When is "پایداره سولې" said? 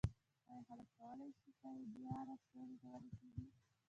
1.61-2.75